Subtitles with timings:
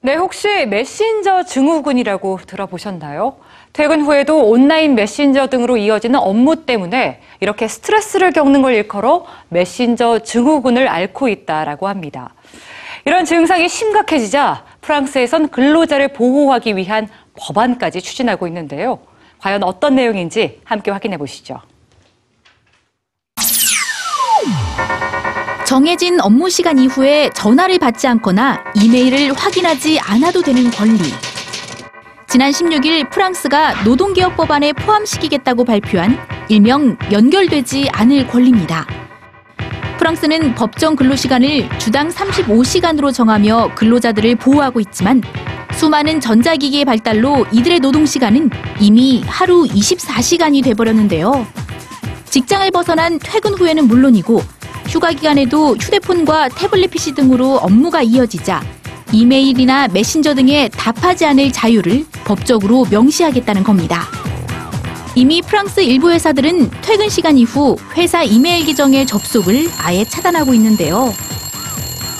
[0.00, 3.38] 네, 혹시 메신저 증후군이라고 들어보셨나요?
[3.72, 10.86] 퇴근 후에도 온라인 메신저 등으로 이어지는 업무 때문에 이렇게 스트레스를 겪는 걸 일컬어 메신저 증후군을
[10.86, 12.34] 앓고 있다라고 합니다.
[13.04, 17.08] 이런 증상이 심각해지자 프랑스에선 근로자를 보호하기 위한
[17.38, 19.00] 법안까지 추진하고 있는데요.
[19.38, 21.60] 과연 어떤 내용인지 함께 확인해 보시죠.
[25.66, 31.02] 정해진 업무 시간 이후에 전화를 받지 않거나 이메일을 확인하지 않아도 되는 권리.
[32.28, 36.16] 지난 16일 프랑스가 노동개혁 법안에 포함시키겠다고 발표한
[36.48, 38.86] 일명 연결되지 않을 권리입니다.
[39.98, 45.20] 프랑스는 법정 근로시간을 주당 35시간으로 정하며 근로자들을 보호하고 있지만
[45.72, 51.44] 수많은 전자기기의 발달로 이들의 노동시간은 이미 하루 24시간이 돼버렸는데요.
[52.26, 54.55] 직장을 벗어난 퇴근 후에는 물론이고
[54.96, 58.62] 휴가 기간에도 휴대폰과 태블릿 PC 등으로 업무가 이어지자
[59.12, 64.06] 이메일이나 메신저 등에 답하지 않을 자유를 법적으로 명시하겠다는 겁니다.
[65.14, 71.12] 이미 프랑스 일부 회사들은 퇴근 시간 이후 회사 이메일 계정의 접속을 아예 차단하고 있는데요.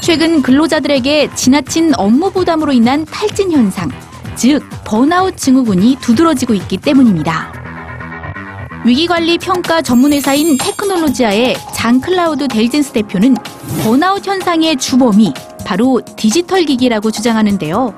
[0.00, 3.88] 최근 근로자들에게 지나친 업무 부담으로 인한 탈진 현상,
[4.34, 7.53] 즉 번아웃 증후군이 두드러지고 있기 때문입니다.
[8.84, 13.34] 위기관리 평가 전문회사인 테크놀로지아의 장 클라우드 델젠스 대표는
[13.82, 15.32] 번아웃 현상의 주범이
[15.64, 17.94] 바로 디지털 기기라고 주장하는데요.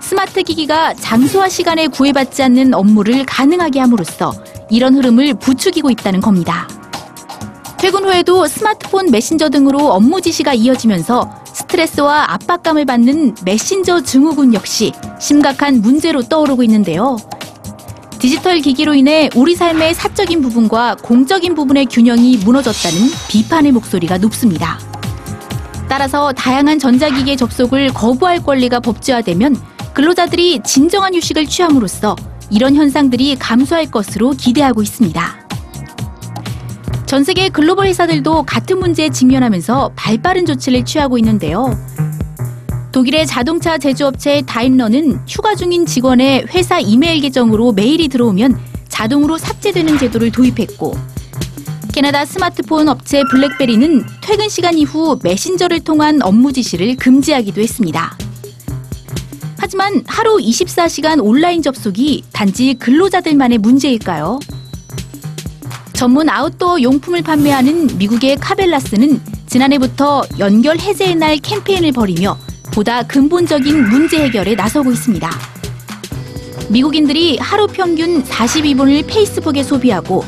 [0.00, 4.34] 스마트 기기가 장소와 시간에 구애받지 않는 업무를 가능하게 함으로써
[4.68, 6.68] 이런 흐름을 부추기고 있다는 겁니다.
[7.78, 15.80] 퇴근 후에도 스마트폰 메신저 등으로 업무 지시가 이어지면서 스트레스와 압박감을 받는 메신저 증후군 역시 심각한
[15.80, 17.16] 문제로 떠오르고 있는데요.
[18.24, 24.78] 디지털 기기로 인해 우리 삶의 사적인 부분과 공적인 부분의 균형이 무너졌다는 비판의 목소리가 높습니다.
[25.90, 29.60] 따라서 다양한 전자기기의 접속을 거부할 권리가 법제화되면
[29.92, 32.16] 근로자들이 진정한 휴식을 취함으로써
[32.48, 35.46] 이런 현상들이 감소할 것으로 기대하고 있습니다.
[37.04, 41.76] 전 세계 글로벌 회사들도 같은 문제에 직면하면서 발빠른 조치를 취하고 있는데요.
[42.94, 48.56] 독일의 자동차 제조업체 다임러는 휴가 중인 직원의 회사 이메일 계정으로 메일이 들어오면
[48.86, 50.96] 자동으로 삭제되는 제도를 도입했고
[51.92, 58.16] 캐나다 스마트폰 업체 블랙베리는 퇴근 시간 이후 메신저를 통한 업무 지시를 금지하기도 했습니다.
[59.58, 64.38] 하지만 하루 24시간 온라인 접속이 단지 근로자들만의 문제일까요?
[65.94, 72.38] 전문 아웃도어 용품을 판매하는 미국의 카벨라스는 지난해부터 연결 해제의 날 캠페인을 벌이며
[72.74, 75.30] 보다 근본적인 문제 해결에 나서고 있습니다.
[76.70, 80.24] 미국인들이 하루 평균 42분을 페이스북에 소비하고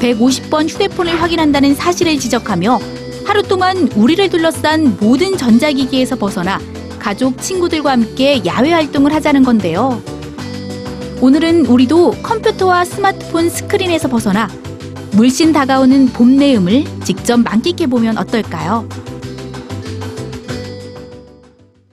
[0.00, 2.80] 150번 휴대폰을 확인한다는 사실을 지적하며
[3.24, 6.60] 하루 동안 우리를 둘러싼 모든 전자기기에서 벗어나
[6.98, 10.02] 가족, 친구들과 함께 야외 활동을 하자는 건데요.
[11.20, 14.48] 오늘은 우리도 컴퓨터와 스마트폰 스크린에서 벗어나
[15.12, 18.88] 물씬 다가오는 봄 내음을 직접 만끽해 보면 어떨까요?